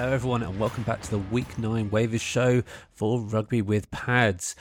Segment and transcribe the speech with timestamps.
[0.00, 4.56] Hello, everyone, and welcome back to the Week 9 Waivers Show for Rugby with Pads.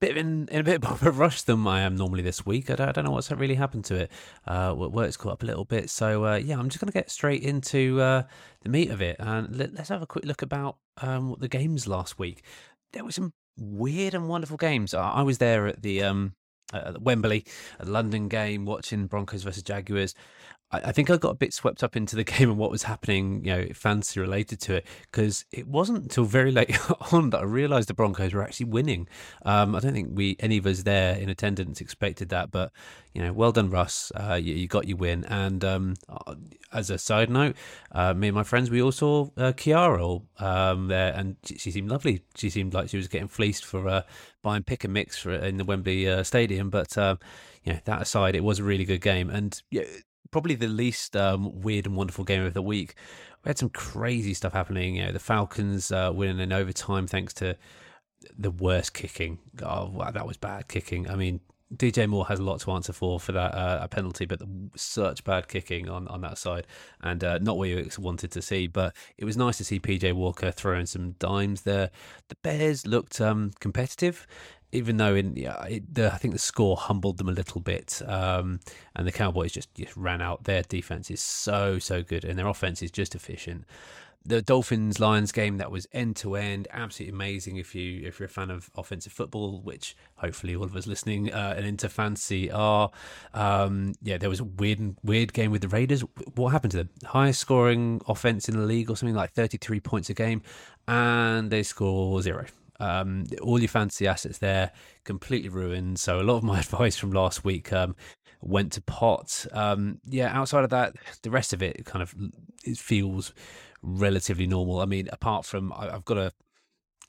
[0.00, 2.70] Bit in, in a bit of a rush than I am normally this week.
[2.70, 4.12] I don't, I don't know what's really happened to it.
[4.46, 5.90] Uh, work's caught up a little bit.
[5.90, 8.22] So, uh, yeah, I'm just going to get straight into uh,
[8.62, 9.16] the meat of it.
[9.18, 12.42] And let, us have a quick look about um, the games last week.
[12.94, 14.94] There were some weird and wonderful games.
[14.94, 16.02] I, I was there at the.
[16.02, 16.34] Um,
[16.72, 17.44] at Wembley,
[17.78, 20.14] a London game, watching Broncos versus Jaguars.
[20.72, 23.44] I, think I got a bit swept up into the game and what was happening,
[23.44, 26.78] you know, fancy related to it, because it wasn't until very late
[27.12, 29.08] on that I realised the Broncos were actually winning.
[29.44, 32.72] Um, I don't think we any of us there in attendance expected that, but
[33.12, 34.10] you know, well done, Russ.
[34.14, 35.24] Uh, you, you, got your win.
[35.26, 36.34] And um, uh,
[36.72, 37.56] as a side note,
[37.90, 41.70] uh, me and my friends, we all saw uh, Kiara um, there, and she, she,
[41.70, 42.22] seemed lovely.
[42.36, 44.02] She seemed like she was getting fleeced for uh,
[44.42, 46.96] buying pick and mix for in the Wembley uh, Stadium, but.
[46.96, 47.18] Um,
[47.64, 49.84] you know, that aside, it was a really good game, and yeah,
[50.30, 52.94] probably the least um, weird and wonderful game of the week.
[53.44, 54.96] We had some crazy stuff happening.
[54.96, 57.56] You know, the Falcons uh, winning in overtime thanks to
[58.38, 59.38] the worst kicking.
[59.62, 61.10] Oh, wow, that was bad kicking.
[61.10, 61.40] I mean,
[61.74, 64.40] DJ Moore has a lot to answer for for that uh, penalty, but
[64.76, 66.66] such bad kicking on, on that side,
[67.00, 68.66] and uh, not what you wanted to see.
[68.66, 71.90] But it was nice to see PJ Walker throwing some dimes there.
[72.28, 74.26] The Bears looked um, competitive,
[74.72, 78.02] even though in yeah, it, the, I think the score humbled them a little bit,
[78.06, 78.60] um,
[78.94, 80.44] and the Cowboys just, just ran out.
[80.44, 83.64] Their defense is so so good, and their offense is just efficient.
[84.24, 87.56] The Dolphins Lions game that was end to end, absolutely amazing.
[87.56, 91.32] If you if you're a fan of offensive football, which hopefully all of us listening
[91.32, 92.90] uh, and into fancy are,
[93.34, 96.02] um, yeah, there was a weird weird game with the Raiders.
[96.36, 96.90] What happened to them?
[97.04, 100.42] Highest scoring offense in the league, or something like 33 points a game,
[100.86, 102.46] and they score zero.
[102.80, 104.72] Um, all your fancy assets there
[105.04, 106.00] completely ruined.
[106.00, 107.94] So a lot of my advice from last week um,
[108.40, 109.46] went to pot.
[109.52, 112.14] Um, yeah, outside of that, the rest of it kind of
[112.64, 113.32] it feels
[113.82, 114.80] relatively normal.
[114.80, 116.32] I mean, apart from I, have got to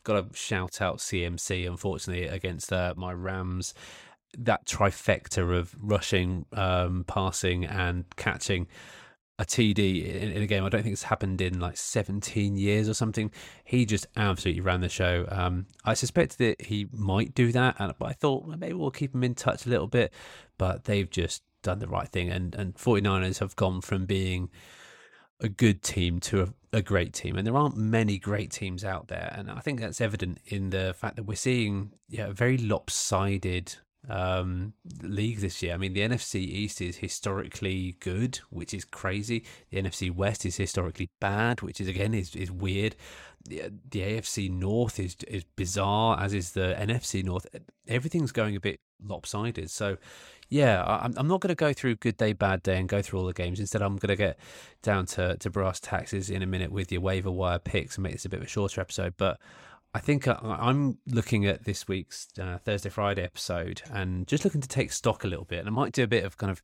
[0.04, 1.68] got to shout out CMC.
[1.68, 3.74] Unfortunately, against uh, my Rams,
[4.38, 8.68] that trifecta of rushing, um, passing, and catching
[9.40, 10.64] a TD in, in, a game.
[10.64, 13.32] I don't think it's happened in like 17 years or something.
[13.64, 15.26] He just absolutely ran the show.
[15.30, 18.92] Um, I suspected that he might do that, and but I thought well, maybe we'll
[18.92, 20.14] keep him in touch a little bit.
[20.58, 24.50] But they've just done the right thing, and and 49ers have gone from being
[25.44, 29.10] a good team to a, a great team, and there aren't many great teams out
[29.10, 32.58] there, and I think that's evident in the fact that we're seeing yeah, a very
[32.58, 33.76] lopsided
[34.10, 35.74] um, league this year.
[35.74, 39.44] I mean, the NFC East is historically good, which is crazy.
[39.70, 42.96] The NFC West is historically bad, which is again is is weird.
[43.46, 47.46] The, the AFC North is is bizarre, as is the NFC North.
[47.88, 49.70] Everything's going a bit lopsided.
[49.70, 49.98] So,
[50.54, 50.84] yeah,
[51.18, 53.34] I'm not going to go through good day, bad day, and go through all the
[53.34, 53.60] games.
[53.60, 54.38] Instead, I'm going to get
[54.84, 58.14] down to to brass taxes in a minute with your waiver wire picks and make
[58.14, 59.40] this a bit of a shorter episode, but.
[59.96, 64.60] I think uh, I'm looking at this week's uh, Thursday Friday episode and just looking
[64.62, 66.64] to take stock a little bit, and I might do a bit of kind of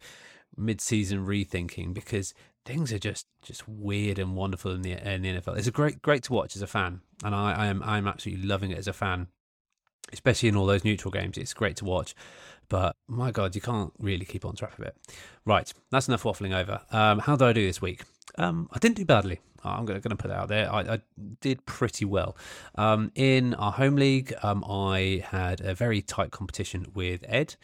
[0.57, 2.33] mid-season rethinking because
[2.65, 5.59] things are just just weird and wonderful in the in the NFL.
[5.59, 8.47] It's a great great to watch as a fan, and I, I am I'm absolutely
[8.47, 9.27] loving it as a fan,
[10.13, 11.37] especially in all those neutral games.
[11.37, 12.15] It's great to watch,
[12.67, 14.95] but my god, you can't really keep on track of it.
[15.45, 16.81] Right, that's enough waffling over.
[16.91, 18.03] Um, how did I do this week?
[18.37, 19.39] Um, I didn't do badly.
[19.63, 20.71] I'm going to put it out there.
[20.71, 20.99] I, I
[21.41, 22.37] did pretty well.
[22.75, 27.55] Um, in our home league, um, I had a very tight competition with Ed.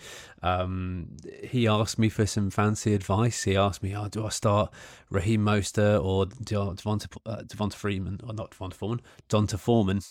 [0.41, 3.43] Um, he asked me for some fancy advice.
[3.43, 4.73] He asked me, oh, do I start
[5.09, 10.01] Raheem Mostert or Devonta, uh, Devonta Freeman, or not Devonta Foreman, D'Onta Foreman,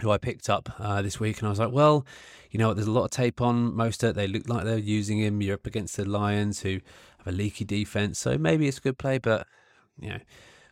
[0.00, 2.06] who I picked up uh, this week, and I was like, well,
[2.50, 2.76] you know, what?
[2.76, 4.14] there's a lot of tape on most Mostert.
[4.14, 5.40] They look like they're using him.
[5.40, 6.80] You're up against the Lions, who
[7.18, 9.46] have a leaky defense, so maybe it's a good play, but
[9.98, 10.18] you know,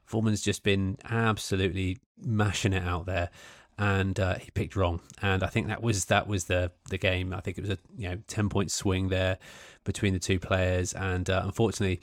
[0.05, 3.31] Foreman's just been absolutely mashing it out there,
[3.79, 5.01] and uh, he picked wrong.
[5.21, 7.33] And I think that was that was the the game.
[7.33, 9.39] I think it was a you know ten point swing there
[9.85, 12.01] between the two players, and uh, unfortunately,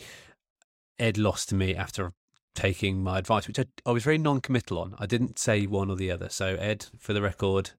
[0.97, 2.13] Ed lost to me after
[2.55, 4.95] taking my advice, which I, I was very non-committal on.
[4.99, 6.29] I didn't say one or the other.
[6.29, 7.71] So Ed, for the record,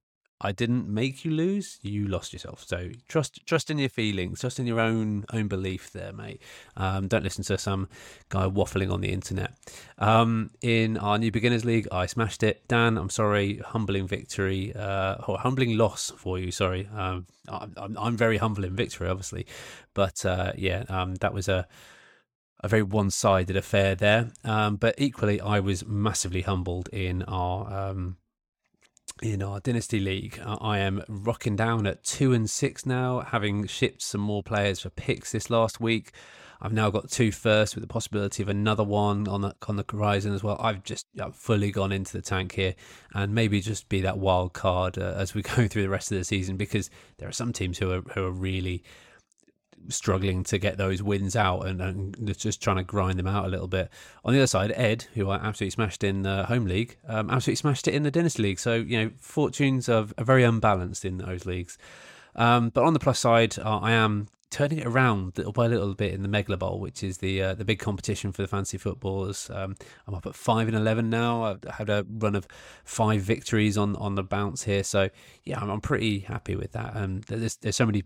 [0.43, 1.77] I didn't make you lose.
[1.83, 2.63] You lost yourself.
[2.65, 6.41] So trust, trust in your feelings, trust in your own own belief there, mate.
[6.75, 7.87] Um, don't listen to some
[8.29, 9.53] guy waffling on the internet.
[9.99, 12.67] Um, in our new beginners league, I smashed it.
[12.67, 16.51] Dan, I'm sorry, humbling victory uh, or humbling loss for you.
[16.51, 19.45] Sorry, um, I'm, I'm very humble in victory, obviously,
[19.93, 21.67] but uh, yeah, um, that was a
[22.61, 24.31] a very one-sided affair there.
[24.43, 28.17] Um, but equally, I was massively humbled in our um,
[29.21, 30.39] in our Dynasty League.
[30.45, 34.89] I am rocking down at two and six now, having shipped some more players for
[34.89, 36.11] picks this last week.
[36.63, 39.85] I've now got two first with the possibility of another one on the on the
[39.91, 40.57] horizon as well.
[40.59, 42.75] I've just fully gone into the tank here,
[43.13, 46.19] and maybe just be that wild card uh, as we go through the rest of
[46.19, 48.83] the season because there are some teams who are who are really
[49.89, 53.49] struggling to get those wins out and, and just trying to grind them out a
[53.49, 53.89] little bit.
[54.23, 57.57] On the other side, Ed, who I absolutely smashed in the home league, um, absolutely
[57.57, 58.59] smashed it in the dynasty league.
[58.59, 61.77] So you know, fortunes are, are very unbalanced in those leagues.
[62.35, 65.93] Um, but on the plus side, uh, I am turning it around little by little
[65.95, 68.77] bit in the Megla Bowl, which is the uh, the big competition for the fancy
[68.77, 69.49] footballers.
[69.49, 69.75] Um,
[70.05, 71.43] I'm up at five and eleven now.
[71.43, 72.47] I've had a run of
[72.83, 75.09] five victories on on the bounce here, so
[75.43, 76.95] yeah, I'm, I'm pretty happy with that.
[76.95, 78.03] Um, there's there's so many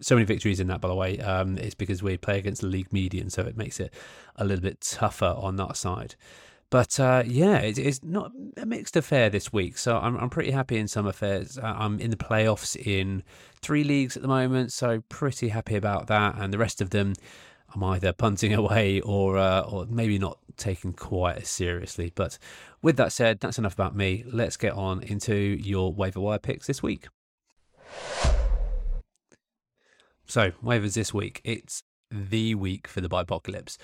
[0.00, 1.18] so many victories in that, by the way.
[1.18, 3.92] Um, it's because we play against the league median, so it makes it
[4.36, 6.14] a little bit tougher on that side.
[6.70, 9.76] But uh, yeah, it, it's not a mixed affair this week.
[9.76, 11.58] So I'm, I'm pretty happy in some affairs.
[11.58, 13.24] Uh, I'm in the playoffs in
[13.60, 16.36] three leagues at the moment, so pretty happy about that.
[16.38, 17.14] And the rest of them,
[17.74, 22.12] I'm either punting away or uh, or maybe not taken quite as seriously.
[22.14, 22.38] But
[22.82, 24.22] with that said, that's enough about me.
[24.26, 27.08] Let's get on into your waiver wire picks this week.
[30.30, 31.40] So, waivers this week.
[31.42, 33.78] It's the week for the Bye-pocalypse.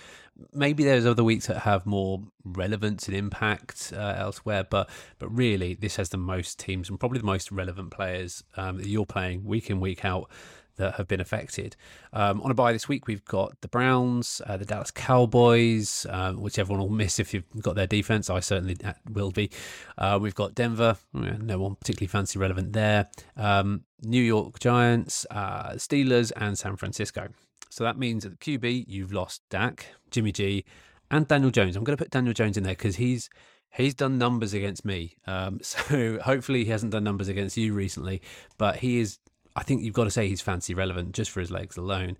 [0.52, 4.88] Maybe there's other weeks that have more relevance and impact uh, elsewhere, but
[5.18, 8.86] but really, this has the most teams and probably the most relevant players um, that
[8.86, 10.30] you're playing week in week out
[10.76, 11.76] that have been affected.
[12.12, 16.32] Um, on a bye this week, we've got the Browns, uh, the Dallas Cowboys, uh,
[16.32, 18.30] which everyone will miss if you've got their defense.
[18.30, 19.50] I certainly uh, will be.
[19.98, 23.08] Uh, we've got Denver, no one particularly fancy relevant there.
[23.36, 27.28] Um, New York Giants, uh, Steelers, and San Francisco.
[27.70, 30.64] So that means at the QB, you've lost Dak, Jimmy G,
[31.10, 31.76] and Daniel Jones.
[31.76, 33.28] I'm going to put Daniel Jones in there because he's
[33.76, 35.16] he's done numbers against me.
[35.26, 38.22] Um, so hopefully he hasn't done numbers against you recently,
[38.58, 39.18] but he is
[39.56, 42.18] I think you've got to say he's fancy relevant just for his legs alone.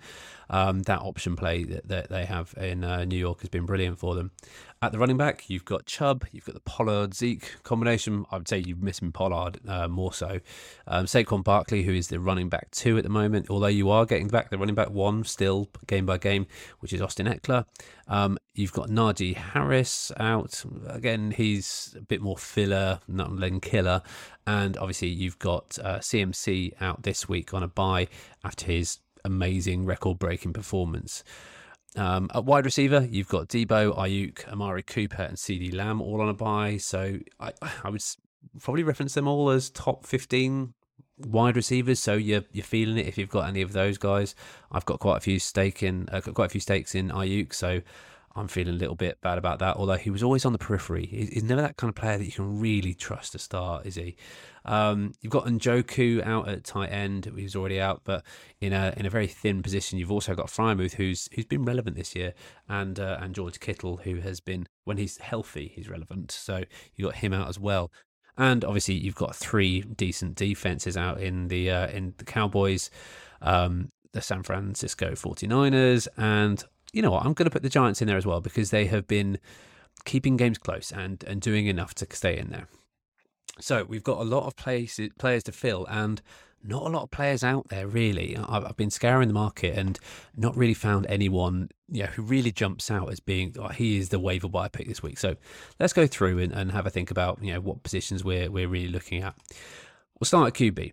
[0.49, 3.99] Um, that option play that, that they have in uh, New York has been brilliant
[3.99, 4.31] for them.
[4.83, 8.27] At the running back, you've got Chubb, you've got the Pollard Zeke combination.
[8.31, 10.41] I would say you're missing Pollard uh, more so.
[10.87, 14.05] Um, Saquon Barkley, who is the running back two at the moment, although you are
[14.05, 16.47] getting back the running back one still game by game,
[16.81, 17.65] which is Austin Ekeler.
[18.07, 20.63] Um, you've got Najee Harris out.
[20.87, 24.03] Again, he's a bit more filler, not than killer.
[24.47, 28.09] And obviously, you've got uh, CMC out this week on a bye
[28.45, 31.25] after his amazing record breaking performance.
[31.97, 36.29] Um, at wide receiver, you've got Deebo, Aiyuk, Amari Cooper, and CeeDee Lamb all on
[36.29, 36.77] a bye.
[36.77, 37.53] So I,
[37.85, 38.03] I would
[38.61, 40.75] probably reference them all as top 15
[41.19, 41.99] wide receivers.
[41.99, 44.35] So you're you're feeling it if you've got any of those guys.
[44.71, 47.81] I've got quite a few stake in, uh, quite a few stakes in Aiyuk, So
[48.37, 49.77] I'm feeling a little bit bad about that.
[49.77, 52.33] Although he was always on the periphery, he's never that kind of player that you
[52.33, 54.17] can really trust to start, is he?
[54.65, 58.25] Um, you've got Njoku out at tight end; he's already out, but
[58.61, 59.99] in a in a very thin position.
[59.99, 62.35] You've also got Freiermuth, who's who's been relevant this year,
[62.69, 66.31] and uh, and George Kittle, who has been when he's healthy, he's relevant.
[66.31, 67.91] So you got him out as well.
[68.39, 72.91] And obviously, you've got three decent defenses out in the uh, in the Cowboys,
[73.41, 76.63] um, the San Francisco 49ers, and
[76.97, 77.27] you know what?
[77.27, 79.39] I'm going to put the Giants in there as well because they have been
[80.07, 82.69] keeping games close and and doing enough to stay in there.
[83.61, 86.23] So we've got a lot of places, players to fill and
[86.63, 88.35] not a lot of players out there really.
[88.37, 89.99] I've, I've, been scouring the market and
[90.37, 94.09] not really found anyone you know, who really jumps out as being oh, he is
[94.09, 95.19] the waiver wire pick this week.
[95.19, 95.37] So
[95.79, 98.69] let's go through and, and have a think about you know what positions we're we're
[98.69, 99.35] really looking at.
[100.19, 100.93] We'll start at QB.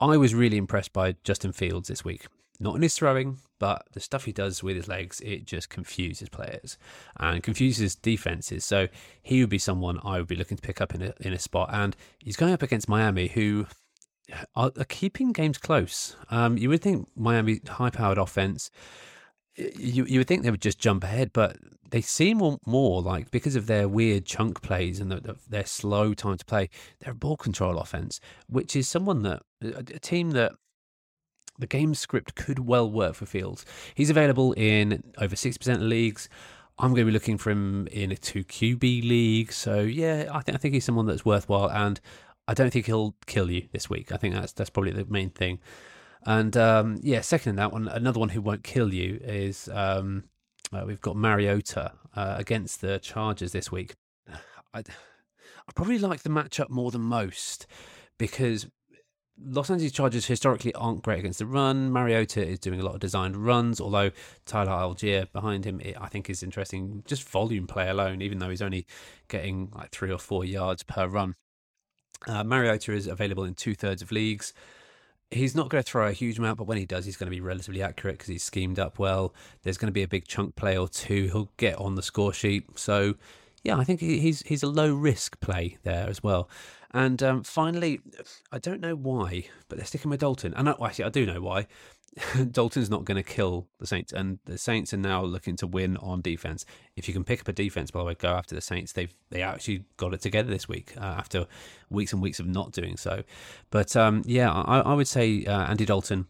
[0.00, 2.26] I was really impressed by Justin Fields this week
[2.60, 6.28] not in his throwing, but the stuff he does with his legs, it just confuses
[6.28, 6.78] players
[7.18, 8.64] and confuses defenses.
[8.64, 8.88] So
[9.22, 11.38] he would be someone I would be looking to pick up in a, in a
[11.38, 11.70] spot.
[11.72, 13.66] And he's going up against Miami, who
[14.54, 16.16] are, are keeping games close.
[16.30, 18.70] Um, you would think Miami, high powered offense,
[19.56, 21.56] you, you would think they would just jump ahead, but
[21.90, 26.14] they seem more like because of their weird chunk plays and the, the, their slow
[26.14, 26.68] time to play,
[27.00, 30.52] they're a ball control offense, which is someone that a team that
[31.58, 33.64] the game script could well work for Fields.
[33.94, 36.28] He's available in over 60% of leagues.
[36.78, 39.52] I'm going to be looking for him in a 2 QB league.
[39.52, 42.00] So, yeah, I think I think he's someone that's worthwhile and
[42.46, 44.12] I don't think he'll kill you this week.
[44.12, 45.58] I think that's that's probably the main thing.
[46.24, 50.24] And um, yeah, second in that one, another one who won't kill you is um,
[50.72, 53.94] uh, we've got Mariota uh, against the Chargers this week.
[54.74, 57.66] I, I probably like the matchup more than most
[58.18, 58.66] because
[59.44, 61.92] Los Angeles Chargers historically aren't great against the run.
[61.92, 64.10] Mariota is doing a lot of designed runs, although
[64.46, 67.04] Tyler Allgeier behind him, it, I think, is interesting.
[67.06, 68.86] Just volume play alone, even though he's only
[69.28, 71.36] getting like three or four yards per run.
[72.26, 74.52] Uh, Mariota is available in two thirds of leagues.
[75.30, 77.36] he's not going to throw a huge amount, but when he does, he's going to
[77.36, 79.34] be relatively accurate because he's schemed up well.
[79.62, 81.28] There's going to be a big chunk play or two.
[81.32, 82.78] He'll get on the score sheet.
[82.78, 83.14] So,
[83.62, 86.48] yeah, I think he's he's a low risk play there as well.
[86.92, 88.00] And um, finally,
[88.50, 90.54] I don't know why, but they're sticking with Dalton.
[90.54, 91.66] And I, actually, I do know why.
[92.50, 95.96] Dalton's not going to kill the Saints, and the Saints are now looking to win
[95.98, 96.64] on defense.
[96.96, 98.92] If you can pick up a defense, by the way, go after the Saints.
[98.92, 101.46] They've they actually got it together this week uh, after
[101.90, 103.22] weeks and weeks of not doing so.
[103.70, 106.26] But um, yeah, I, I, would say uh, Andy Dalton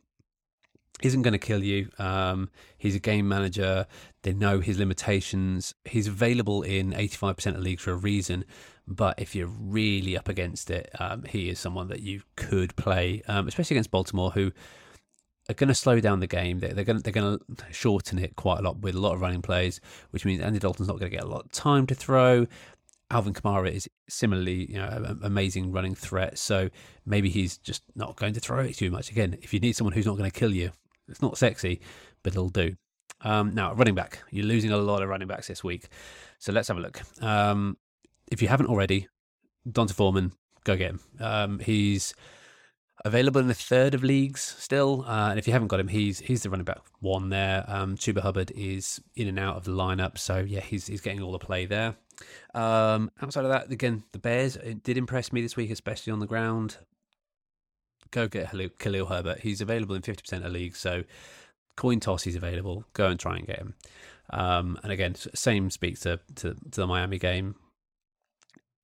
[1.02, 1.90] isn't going to kill you.
[1.99, 3.87] Um, he's a game manager.
[4.23, 5.75] They know his limitations.
[5.85, 8.45] He's available in 85% of leagues for a reason.
[8.87, 13.23] But if you're really up against it, um, he is someone that you could play,
[13.28, 14.50] um, especially against Baltimore, who
[15.49, 16.59] are going to slow down the game.
[16.59, 19.14] They're, they're going to, they're going to shorten it quite a lot with a lot
[19.14, 21.87] of running plays, which means Andy Dalton's not going to get a lot of time
[21.87, 22.47] to throw.
[23.11, 26.38] Alvin Kamara is similarly, you know, an amazing running threat.
[26.38, 26.69] So
[27.07, 29.11] maybe he's just not going to throw it too much.
[29.11, 30.73] Again, if you need someone who's not going to kill you,
[31.09, 31.81] it's not sexy,
[32.23, 32.77] but it'll do.
[33.23, 35.88] Um, now, running back, you're losing a lot of running backs this week.
[36.38, 37.00] So let's have a look.
[37.23, 37.77] Um,
[38.31, 39.09] if you haven't already,
[39.71, 40.33] D'Onta Foreman,
[40.65, 41.00] go get him.
[41.21, 42.15] Um, he's
[43.05, 45.05] available in a third of leagues still.
[45.07, 47.65] Uh, and if you haven't got him, he's he's the running back one there.
[47.67, 51.33] Um, Hubbard is in and out of the lineup, so yeah, he's he's getting all
[51.33, 51.97] the play there.
[52.55, 56.27] Um, outside of that, again, the Bears did impress me this week, especially on the
[56.27, 56.77] ground.
[58.11, 59.41] Go get Khalil Herbert.
[59.41, 61.05] He's available in fifty percent of leagues, so
[61.77, 62.85] coin toss he's available.
[62.93, 63.75] Go and try and get him.
[64.31, 67.55] Um, and again, same speaks to, to, to the Miami game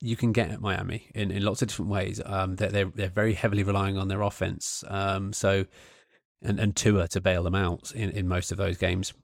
[0.04, 2.20] you can get at Miami in, in lots of different ways.
[2.24, 4.84] Um, they're, they're, they're very heavily relying on their offense.
[4.88, 5.64] Um, so
[6.42, 9.14] and and Tua to bail them out in, in most of those games.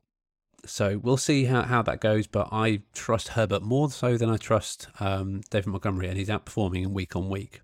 [0.64, 2.26] So we'll see how, how that goes.
[2.26, 6.86] But I trust Herbert more so than I trust um, David Montgomery, and he's outperforming
[6.88, 7.60] week on week.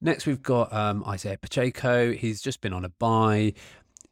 [0.00, 2.12] Next, we've got um, Isaiah Pacheco.
[2.12, 3.54] He's just been on a bye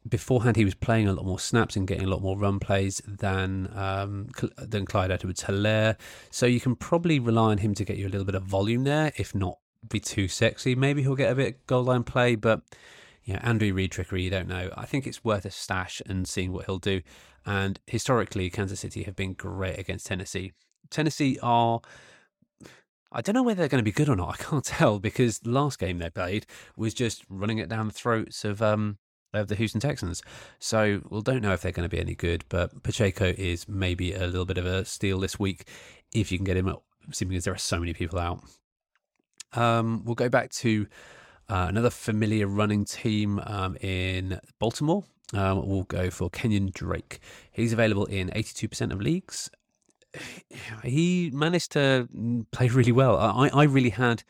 [0.07, 3.01] beforehand he was playing a lot more snaps and getting a lot more run plays
[3.07, 5.97] than um, than Clyde Edwards-Helaire.
[6.29, 8.83] So you can probably rely on him to get you a little bit of volume
[8.83, 10.75] there, if not be too sexy.
[10.75, 12.61] Maybe he'll get a bit of goal line play, but
[13.23, 14.71] you know, Andrew Reid trickery, you don't know.
[14.77, 17.01] I think it's worth a stash and seeing what he'll do.
[17.45, 20.53] And historically, Kansas City have been great against Tennessee.
[20.89, 21.81] Tennessee are.
[23.15, 24.37] I don't know whether they're going to be good or not.
[24.39, 26.45] I can't tell because the last game they played
[26.75, 28.97] was just running it down the throats of um,
[29.33, 30.21] of the Houston Texans.
[30.59, 34.13] So we don't know if they're going to be any good, but Pacheco is maybe
[34.13, 35.65] a little bit of a steal this week
[36.13, 38.43] if you can get him, up, seeing as there are so many people out.
[39.53, 40.87] Um, we'll go back to
[41.47, 45.03] uh, another familiar running team um, in Baltimore.
[45.33, 47.19] Um, we'll go for Kenyon Drake.
[47.51, 49.49] He's available in 82% of leagues.
[50.83, 52.07] He managed to
[52.51, 53.17] play really well.
[53.17, 54.23] I, I really had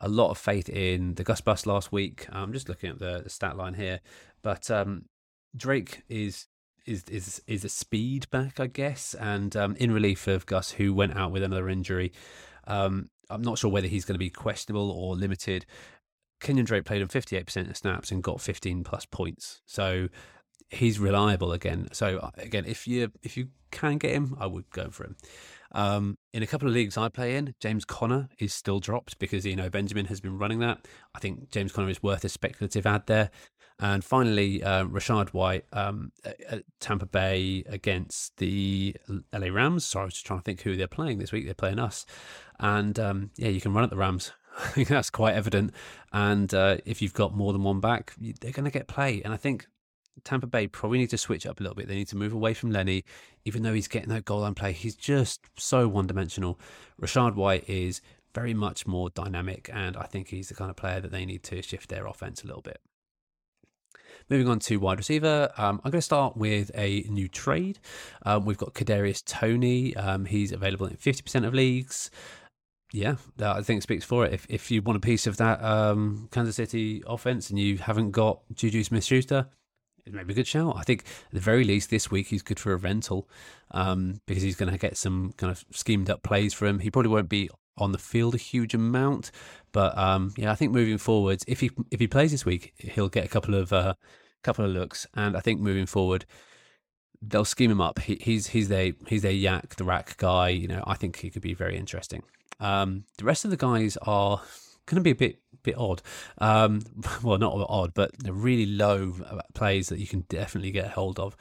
[0.00, 2.26] a lot of faith in the Gus Bus last week.
[2.32, 4.00] I'm just looking at the, the stat line here.
[4.42, 5.06] But um,
[5.54, 6.46] Drake is
[6.86, 10.94] is is is a speed back, I guess, and um, in relief of Gus, who
[10.94, 12.12] went out with another injury.
[12.66, 15.66] Um, I'm not sure whether he's going to be questionable or limited.
[16.40, 20.08] Kenyon Drake played on 58% of snaps and got 15 plus points, so
[20.70, 21.88] he's reliable again.
[21.92, 25.16] So uh, again, if you if you can get him, I would go for him.
[25.72, 29.44] Um, in a couple of leagues I play in, James Conner is still dropped because
[29.46, 30.86] you know Benjamin has been running that.
[31.14, 33.30] I think James Conner is worth a speculative add there.
[33.82, 38.94] And finally, uh, Rachaad White um, at Tampa Bay against the
[39.32, 39.86] LA Rams.
[39.86, 41.46] Sorry, I was just trying to think who they're playing this week.
[41.46, 42.04] They're playing us.
[42.58, 44.32] And um, yeah, you can run at the Rams.
[44.58, 45.72] I think that's quite evident.
[46.12, 49.22] And uh, if you've got more than one back, they're going to get play.
[49.24, 49.66] And I think
[50.24, 51.88] Tampa Bay probably need to switch up a little bit.
[51.88, 53.04] They need to move away from Lenny,
[53.44, 54.72] even though he's getting that goal line play.
[54.72, 56.58] He's just so one dimensional.
[57.00, 58.00] Rachaad White is
[58.34, 61.42] very much more dynamic, and I think he's the kind of player that they need
[61.44, 62.80] to shift their offense a little bit.
[64.28, 67.80] Moving on to wide receiver, um, I'm going to start with a new trade.
[68.24, 69.96] Um, we've got Kadarius Toney.
[69.96, 72.10] Um, he's available in 50% of leagues.
[72.92, 74.32] Yeah, that I think speaks for it.
[74.32, 78.10] If if you want a piece of that um, Kansas City offense and you haven't
[78.10, 79.46] got Juju Smith Schuster,
[80.06, 80.74] it may be a good shout.
[80.76, 83.28] I think at the very least this week he's good for a rental
[83.70, 86.78] um, because he's going to get some kind of schemed up plays for him.
[86.80, 89.30] He probably won't be on the field a huge amount,
[89.72, 93.08] but um, yeah, I think moving forwards, if he if he plays this week, he'll
[93.08, 93.94] get a couple of uh,
[94.42, 96.26] couple of looks, and I think moving forward,
[97.22, 97.98] they'll scheme him up.
[98.00, 100.48] He, he's he's their he's their YAC the rack guy.
[100.50, 102.22] You know, I think he could be very interesting.
[102.58, 104.42] Um, the rest of the guys are
[104.86, 106.02] going to be a bit bit odd.
[106.38, 106.82] Um,
[107.22, 109.14] well, not odd, but they're really low
[109.54, 111.36] plays that you can definitely get hold of.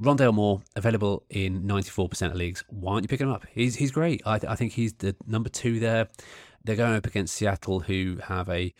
[0.00, 2.64] Rondale Moore available in 94% of leagues.
[2.68, 3.46] Why aren't you picking him up?
[3.52, 4.22] He's he's great.
[4.24, 6.08] I, I think he's the number two there.
[6.64, 8.72] They're going up against Seattle, who have a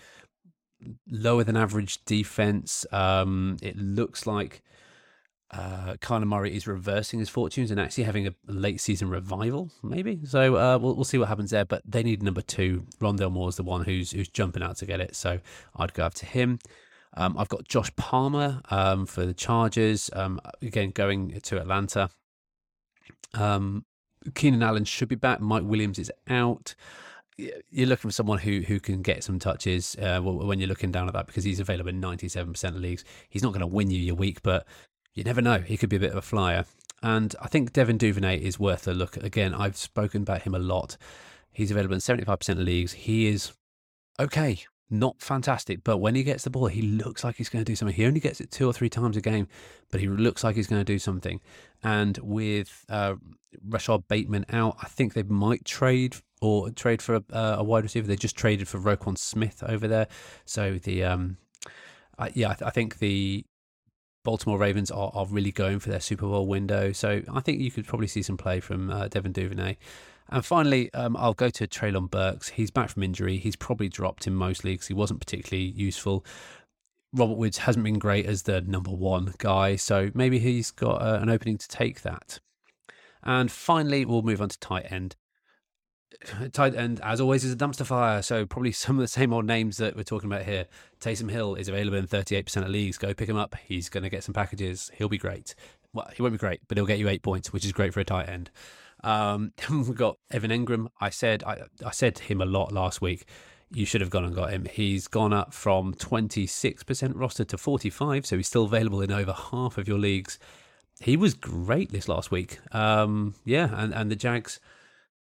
[1.11, 2.87] lower than average defense.
[2.91, 4.63] Um, it looks like
[5.53, 10.21] uh, Kyler Murray is reversing his fortunes and actually having a late season revival, maybe.
[10.25, 11.65] So uh, we'll we'll see what happens there.
[11.65, 12.87] But they need number two.
[13.01, 15.17] Rondale Moore is the one who's who's jumping out to get it.
[15.17, 15.41] So
[15.77, 16.61] I'd go after him.
[17.15, 20.09] Um, I've got Josh Palmer um, for the Chargers.
[20.13, 22.11] Um, again, going to Atlanta.
[23.35, 23.85] Um,
[24.35, 25.41] Keenan Allen should be back.
[25.41, 26.77] Mike Williams is out.
[27.37, 31.09] You're looking for someone who who can get some touches uh, when you're looking down
[31.09, 33.03] at that because he's available in 97% of leagues.
[33.31, 34.67] He's not going to win you your week, but
[35.15, 35.59] you never know.
[35.59, 36.65] He could be a bit of a flyer.
[37.03, 39.17] And I think Devin Duvernay is worth a look.
[39.17, 40.97] Again, I've spoken about him a lot.
[41.53, 42.93] He's available in 75% of leagues.
[42.93, 43.53] He is
[44.21, 44.59] okay,
[44.91, 47.75] not fantastic, but when he gets the ball, he looks like he's going to do
[47.75, 47.97] something.
[47.97, 49.49] He only gets it two or three times a game,
[49.91, 51.41] but he looks like he's going to do something.
[51.83, 53.15] And with uh,
[53.67, 57.85] Rashod Bateman out, I think they might trade or trade for a, uh, a wide
[57.85, 58.07] receiver.
[58.07, 60.09] They just traded for Roquan Smith over there.
[60.45, 61.39] So the um,
[62.35, 63.45] yeah, I, th- I think the
[64.23, 66.93] Baltimore Ravens are, are really going for their Super Bowl window.
[66.93, 69.77] So I think you could probably see some play from uh, Devin Duvernay.
[70.29, 72.51] And finally, um, I'll go to Treylon Burks.
[72.51, 73.39] He's back from injury.
[73.39, 74.87] He's probably dropped in most leagues.
[74.87, 76.25] He wasn't particularly useful.
[77.13, 81.19] Robert Woods hasn't been great as the number one guy, so maybe he's got uh,
[81.21, 82.39] an opening to take that.
[83.25, 85.17] And finally, we'll move on to tight end.
[86.53, 88.23] Tight end, as always, is a dumpster fire.
[88.23, 90.67] So probably some of the same old names that we're talking about here.
[91.01, 92.99] Taysom Hill is available in 38% of leagues.
[92.99, 93.57] Go pick him up.
[93.67, 94.91] He's going to get some packages.
[94.95, 95.55] He'll be great.
[95.93, 98.01] Well, he won't be great, but he'll get you eight points, which is great for
[98.01, 98.51] a tight end.
[99.03, 100.89] Um, we've got Evan Engram.
[101.01, 103.25] I said I, I said him a lot last week.
[103.73, 104.65] You should have gone and got him.
[104.65, 109.79] He's gone up from 26% roster to 45, so he's still available in over half
[109.79, 110.41] of your leagues.
[111.01, 112.59] He was great this last week.
[112.75, 114.59] Um, yeah, and, and the Jags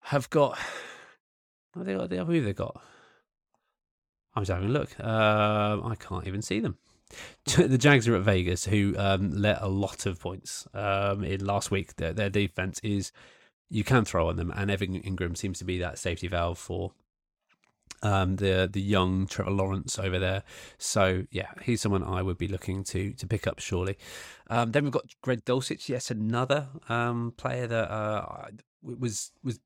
[0.09, 0.59] have got.
[1.75, 2.11] What they got?
[2.11, 2.81] Who they got?
[4.35, 4.99] I'm just having a look.
[4.99, 6.79] Uh, I can't even see them.
[7.57, 11.71] the Jags are at Vegas, who um, let a lot of points um, in last
[11.71, 11.97] week.
[11.97, 13.13] Their, their defense is
[13.71, 16.93] you can throw on them, and Evan Engram seems to be that safety valve for
[18.03, 20.43] um, the the young Trevor Lawrence over there.
[20.79, 23.99] So yeah, he's someone I would be looking to to pick up surely.
[24.49, 28.47] Um, then we've got Greg Dulcich, yes, another um, player that uh,
[28.83, 29.61] was was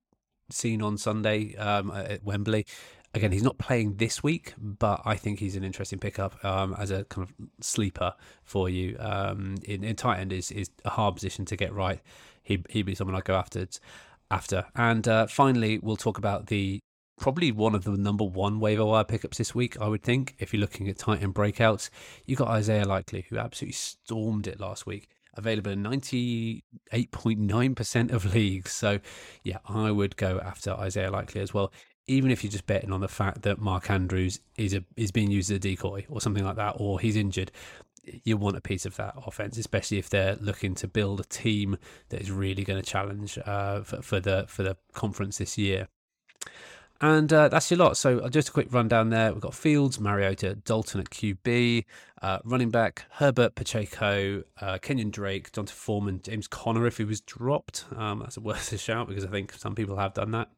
[0.50, 2.66] seen on Sunday um, at Wembley.
[3.14, 6.90] Again, he's not playing this week, but I think he's an interesting pickup um, as
[6.90, 8.96] a kind of sleeper for you.
[8.98, 12.00] Um, in, in tight end is is a hard position to get right.
[12.42, 13.66] He he'd be someone I'd go after.
[14.31, 16.81] After and uh, finally, we'll talk about the
[17.20, 20.35] probably one of the number one waiver wire pickups this week, I would think.
[20.38, 21.90] If you're looking at tight end breakouts,
[22.24, 28.73] you got Isaiah Likely, who absolutely stormed it last week available in 98.9% of leagues.
[28.73, 29.01] So,
[29.42, 31.73] yeah, I would go after Isaiah Likely as well.
[32.09, 35.31] Even if you're just betting on the fact that Mark Andrews is a, is being
[35.31, 37.53] used as a decoy or something like that, or he's injured,
[38.25, 41.79] you want a piece of that offense, especially if they're looking to build a team
[42.09, 45.88] that is really going to challenge uh, for, for the for the conference this year.
[47.02, 47.96] And uh, that's your lot.
[47.96, 49.32] So uh, just a quick rundown there.
[49.32, 51.84] We've got Fields, Mariota, Dalton at QB,
[52.22, 57.20] uh, running back, Herbert, Pacheco, uh, Kenyon Drake, D'Onta Foreman, James Conner if he was
[57.20, 57.86] dropped.
[57.96, 60.48] Um, that's a worth a shout because I think some people have done that.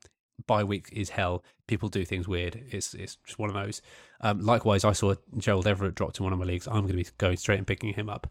[0.47, 1.43] Bye week is hell.
[1.67, 2.63] People do things weird.
[2.71, 3.81] It's it's just one of those.
[4.21, 6.67] Um, likewise, I saw Gerald Everett dropped in one of my leagues.
[6.67, 8.27] I'm going to be going straight and picking him up.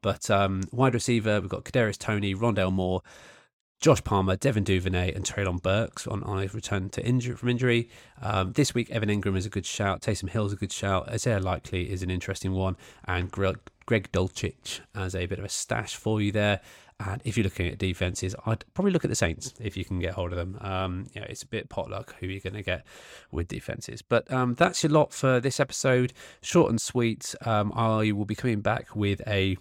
[0.00, 3.02] But um, wide receiver, we've got Kadarius Toney, Rondale Moore,
[3.80, 7.88] Josh Palmer, Devin Duvernay, and Treylon Burks on, on his return to injury from injury.
[8.20, 10.00] Um, this week, Evan Engram is a good shout.
[10.02, 11.08] Taysom Hill is a good shout.
[11.08, 15.48] Isaiah Likely is an interesting one, and Greg, Greg Dulcich as a bit of a
[15.48, 16.60] stash for you there.
[17.00, 20.00] And if you're looking at defenses, I'd probably look at the Saints if you can
[20.00, 20.58] get hold of them.
[20.60, 22.84] Um, yeah, it's a bit potluck who you're going to get
[23.30, 24.02] with defenses.
[24.02, 26.12] But um, that's your lot for this episode.
[26.42, 27.36] Short and sweet.
[27.42, 29.56] Um, I will be coming back with a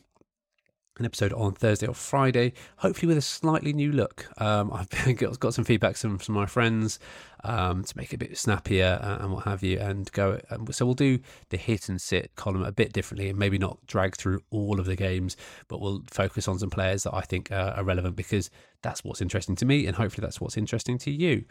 [1.00, 4.28] an episode on Thursday or Friday, hopefully with a slightly new look.
[4.42, 4.72] Um,
[5.06, 7.00] I've got some feedback from, from my friends
[7.44, 10.40] um, to make it a bit snappier and, and what have you, and go.
[10.50, 13.86] Um, so we'll do the hit and sit column a bit differently, and maybe not
[13.88, 17.52] drag through all of the games, but we'll focus on some players that I think
[17.52, 18.50] are relevant because
[18.82, 21.46] that's what's interesting to me, and hopefully that's what's interesting to you.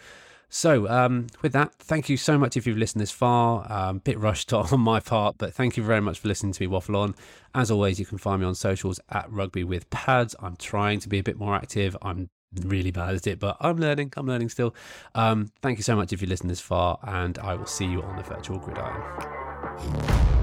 [0.48, 3.70] So, um, with that, thank you so much if you've listened this far.
[3.70, 6.66] Um, bit rushed on my part, but thank you very much for listening to me
[6.66, 7.14] waffle on.
[7.54, 10.34] As always, you can find me on socials at Rugby with Pads.
[10.40, 11.96] I'm trying to be a bit more active.
[12.02, 12.30] I'm
[12.62, 14.12] really bad at it, but I'm learning.
[14.16, 14.74] I'm learning still.
[15.14, 18.02] Um, thank you so much if you listened this far, and I will see you
[18.02, 20.35] on the virtual gridiron.